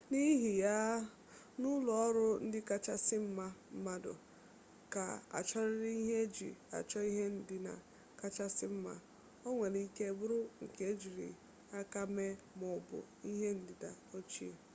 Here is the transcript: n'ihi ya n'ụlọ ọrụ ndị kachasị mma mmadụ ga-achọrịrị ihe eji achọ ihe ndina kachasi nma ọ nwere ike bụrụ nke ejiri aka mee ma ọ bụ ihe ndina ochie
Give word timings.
n'ihi 0.09 0.51
ya 0.63 0.77
n'ụlọ 1.59 1.91
ọrụ 2.07 2.25
ndị 2.45 2.59
kachasị 2.69 3.15
mma 3.25 3.45
mmadụ 3.75 4.13
ga-achọrịrị 4.93 5.91
ihe 6.01 6.15
eji 6.25 6.49
achọ 6.77 6.99
ihe 7.11 7.23
ndina 7.37 7.73
kachasi 8.19 8.65
nma 8.75 8.93
ọ 9.47 9.49
nwere 9.55 9.79
ike 9.87 10.05
bụrụ 10.17 10.39
nke 10.63 10.81
ejiri 10.91 11.27
aka 11.79 12.01
mee 12.15 12.33
ma 12.57 12.65
ọ 12.75 12.77
bụ 12.87 12.99
ihe 13.31 13.47
ndina 13.59 13.89
ochie 14.17 14.53